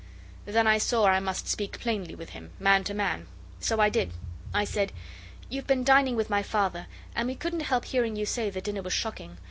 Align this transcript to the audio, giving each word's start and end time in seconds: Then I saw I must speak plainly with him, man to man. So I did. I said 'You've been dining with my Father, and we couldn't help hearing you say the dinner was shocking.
Then 0.45 0.65
I 0.65 0.79
saw 0.79 1.05
I 1.05 1.19
must 1.19 1.47
speak 1.47 1.79
plainly 1.79 2.15
with 2.15 2.29
him, 2.31 2.53
man 2.59 2.83
to 2.85 2.93
man. 2.95 3.27
So 3.59 3.79
I 3.79 3.89
did. 3.89 4.13
I 4.51 4.65
said 4.65 4.91
'You've 5.47 5.67
been 5.67 5.83
dining 5.83 6.15
with 6.15 6.27
my 6.27 6.41
Father, 6.41 6.87
and 7.15 7.27
we 7.27 7.35
couldn't 7.35 7.59
help 7.69 7.85
hearing 7.85 8.15
you 8.15 8.25
say 8.25 8.49
the 8.49 8.61
dinner 8.61 8.81
was 8.81 8.93
shocking. 8.93 9.37